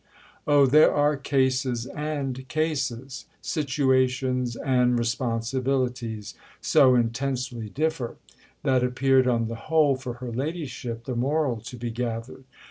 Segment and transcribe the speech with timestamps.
[0.47, 9.53] "Oh, there are cases and cases: situations and responsibilities so intensely differ!"—that appeared on the
[9.69, 12.45] whole, for her ladyship, the moral to be gathered.